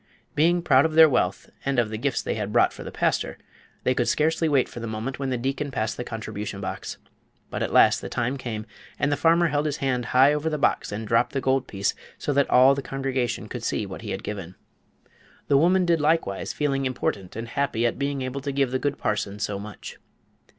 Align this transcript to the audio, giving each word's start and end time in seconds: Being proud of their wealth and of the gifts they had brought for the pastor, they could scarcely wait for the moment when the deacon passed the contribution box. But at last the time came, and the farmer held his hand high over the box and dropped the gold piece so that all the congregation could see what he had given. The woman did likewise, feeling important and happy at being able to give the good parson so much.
Being 0.33 0.63
proud 0.63 0.83
of 0.85 0.93
their 0.95 1.07
wealth 1.07 1.51
and 1.63 1.77
of 1.77 1.91
the 1.91 1.97
gifts 1.99 2.23
they 2.23 2.33
had 2.33 2.51
brought 2.51 2.73
for 2.73 2.83
the 2.83 2.91
pastor, 2.91 3.37
they 3.83 3.93
could 3.93 4.07
scarcely 4.07 4.49
wait 4.49 4.67
for 4.67 4.79
the 4.79 4.87
moment 4.87 5.19
when 5.19 5.29
the 5.29 5.37
deacon 5.37 5.69
passed 5.69 5.95
the 5.95 6.03
contribution 6.03 6.59
box. 6.59 6.97
But 7.51 7.61
at 7.61 7.71
last 7.71 8.01
the 8.01 8.09
time 8.09 8.35
came, 8.35 8.65
and 8.97 9.11
the 9.11 9.15
farmer 9.15 9.49
held 9.49 9.67
his 9.67 9.77
hand 9.77 10.05
high 10.05 10.33
over 10.33 10.49
the 10.49 10.57
box 10.57 10.91
and 10.91 11.07
dropped 11.07 11.33
the 11.33 11.39
gold 11.39 11.67
piece 11.67 11.93
so 12.17 12.33
that 12.33 12.49
all 12.49 12.73
the 12.73 12.81
congregation 12.81 13.47
could 13.47 13.63
see 13.63 13.85
what 13.85 14.01
he 14.01 14.09
had 14.09 14.23
given. 14.23 14.55
The 15.49 15.57
woman 15.57 15.85
did 15.85 16.01
likewise, 16.01 16.51
feeling 16.51 16.87
important 16.87 17.35
and 17.35 17.49
happy 17.49 17.85
at 17.85 17.99
being 17.99 18.23
able 18.23 18.41
to 18.41 18.51
give 18.51 18.71
the 18.71 18.79
good 18.79 18.97
parson 18.97 19.37
so 19.37 19.59
much. 19.59 19.99